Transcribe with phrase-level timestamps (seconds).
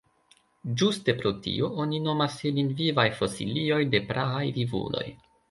[0.81, 5.07] Ĝuste pro tio oni nomas ilin vivaj fosilioj de praaj vivuloj.